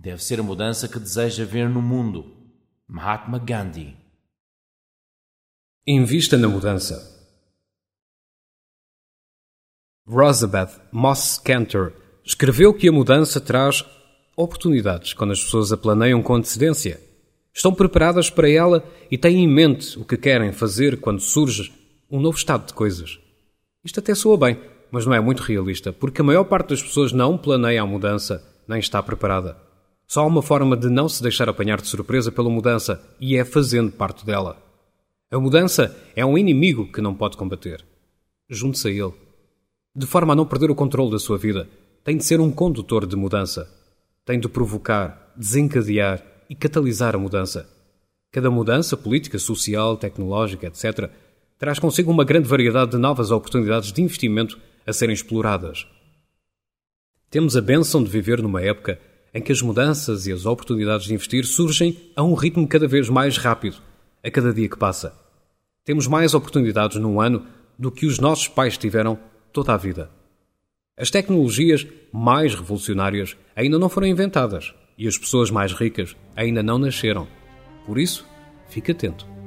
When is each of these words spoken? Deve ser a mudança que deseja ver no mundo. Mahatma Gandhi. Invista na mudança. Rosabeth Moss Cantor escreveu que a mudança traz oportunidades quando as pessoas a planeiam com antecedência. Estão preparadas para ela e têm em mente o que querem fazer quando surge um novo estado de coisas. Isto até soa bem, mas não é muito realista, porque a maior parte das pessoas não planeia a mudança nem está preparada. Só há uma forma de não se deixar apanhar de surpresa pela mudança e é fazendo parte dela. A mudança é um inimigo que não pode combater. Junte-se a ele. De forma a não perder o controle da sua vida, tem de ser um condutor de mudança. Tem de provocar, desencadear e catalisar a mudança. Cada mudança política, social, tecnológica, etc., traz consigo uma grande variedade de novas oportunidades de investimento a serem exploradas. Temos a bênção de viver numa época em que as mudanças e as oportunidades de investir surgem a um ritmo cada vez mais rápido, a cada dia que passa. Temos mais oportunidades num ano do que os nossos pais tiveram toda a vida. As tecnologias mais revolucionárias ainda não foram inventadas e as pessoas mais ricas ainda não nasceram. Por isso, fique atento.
Deve 0.00 0.22
ser 0.22 0.38
a 0.38 0.44
mudança 0.44 0.86
que 0.86 0.96
deseja 1.00 1.44
ver 1.44 1.68
no 1.68 1.82
mundo. 1.82 2.32
Mahatma 2.86 3.36
Gandhi. 3.36 3.96
Invista 5.84 6.38
na 6.38 6.46
mudança. 6.46 7.18
Rosabeth 10.06 10.70
Moss 10.92 11.40
Cantor 11.44 11.92
escreveu 12.24 12.72
que 12.72 12.88
a 12.88 12.92
mudança 12.92 13.40
traz 13.40 13.84
oportunidades 14.36 15.14
quando 15.14 15.32
as 15.32 15.42
pessoas 15.42 15.72
a 15.72 15.76
planeiam 15.76 16.22
com 16.22 16.36
antecedência. 16.36 17.00
Estão 17.52 17.74
preparadas 17.74 18.30
para 18.30 18.48
ela 18.48 18.84
e 19.10 19.18
têm 19.18 19.42
em 19.42 19.48
mente 19.48 19.98
o 19.98 20.04
que 20.04 20.16
querem 20.16 20.52
fazer 20.52 21.00
quando 21.00 21.18
surge 21.18 21.72
um 22.08 22.20
novo 22.20 22.38
estado 22.38 22.68
de 22.68 22.72
coisas. 22.72 23.18
Isto 23.84 23.98
até 23.98 24.14
soa 24.14 24.38
bem, 24.38 24.62
mas 24.92 25.04
não 25.04 25.14
é 25.14 25.18
muito 25.18 25.42
realista, 25.42 25.92
porque 25.92 26.20
a 26.20 26.24
maior 26.24 26.44
parte 26.44 26.68
das 26.68 26.82
pessoas 26.84 27.10
não 27.12 27.36
planeia 27.36 27.82
a 27.82 27.86
mudança 27.86 28.40
nem 28.68 28.78
está 28.78 29.02
preparada. 29.02 29.66
Só 30.08 30.22
há 30.22 30.26
uma 30.26 30.40
forma 30.40 30.74
de 30.74 30.88
não 30.88 31.06
se 31.06 31.22
deixar 31.22 31.50
apanhar 31.50 31.82
de 31.82 31.86
surpresa 31.86 32.32
pela 32.32 32.48
mudança 32.48 32.98
e 33.20 33.36
é 33.36 33.44
fazendo 33.44 33.92
parte 33.92 34.24
dela. 34.24 34.56
A 35.30 35.38
mudança 35.38 35.94
é 36.16 36.24
um 36.24 36.38
inimigo 36.38 36.90
que 36.90 37.02
não 37.02 37.14
pode 37.14 37.36
combater. 37.36 37.84
Junte-se 38.48 38.88
a 38.88 38.90
ele. 38.90 39.12
De 39.94 40.06
forma 40.06 40.32
a 40.32 40.36
não 40.36 40.46
perder 40.46 40.70
o 40.70 40.74
controle 40.74 41.10
da 41.10 41.18
sua 41.18 41.36
vida, 41.36 41.68
tem 42.02 42.16
de 42.16 42.24
ser 42.24 42.40
um 42.40 42.50
condutor 42.50 43.04
de 43.04 43.16
mudança. 43.16 43.70
Tem 44.24 44.40
de 44.40 44.48
provocar, 44.48 45.30
desencadear 45.36 46.24
e 46.48 46.54
catalisar 46.54 47.14
a 47.14 47.18
mudança. 47.18 47.68
Cada 48.32 48.50
mudança 48.50 48.96
política, 48.96 49.38
social, 49.38 49.94
tecnológica, 49.98 50.68
etc., 50.68 51.10
traz 51.58 51.78
consigo 51.78 52.10
uma 52.10 52.24
grande 52.24 52.48
variedade 52.48 52.92
de 52.92 52.96
novas 52.96 53.30
oportunidades 53.30 53.92
de 53.92 54.00
investimento 54.00 54.58
a 54.86 54.92
serem 54.94 55.12
exploradas. 55.12 55.86
Temos 57.30 57.58
a 57.58 57.60
bênção 57.60 58.02
de 58.02 58.08
viver 58.08 58.40
numa 58.40 58.62
época 58.62 58.98
em 59.38 59.40
que 59.40 59.52
as 59.52 59.62
mudanças 59.62 60.26
e 60.26 60.32
as 60.32 60.44
oportunidades 60.44 61.06
de 61.06 61.14
investir 61.14 61.46
surgem 61.46 61.96
a 62.16 62.24
um 62.24 62.34
ritmo 62.34 62.66
cada 62.66 62.88
vez 62.88 63.08
mais 63.08 63.38
rápido, 63.38 63.76
a 64.22 64.30
cada 64.30 64.52
dia 64.52 64.68
que 64.68 64.76
passa. 64.76 65.14
Temos 65.84 66.08
mais 66.08 66.34
oportunidades 66.34 66.98
num 66.98 67.20
ano 67.20 67.46
do 67.78 67.92
que 67.92 68.04
os 68.04 68.18
nossos 68.18 68.48
pais 68.48 68.76
tiveram 68.76 69.16
toda 69.52 69.72
a 69.72 69.76
vida. 69.76 70.10
As 70.96 71.10
tecnologias 71.10 71.86
mais 72.12 72.52
revolucionárias 72.52 73.36
ainda 73.54 73.78
não 73.78 73.88
foram 73.88 74.08
inventadas 74.08 74.74
e 74.98 75.06
as 75.06 75.16
pessoas 75.16 75.52
mais 75.52 75.72
ricas 75.72 76.16
ainda 76.34 76.60
não 76.60 76.76
nasceram. 76.76 77.28
Por 77.86 77.96
isso, 77.96 78.26
fique 78.68 78.90
atento. 78.90 79.37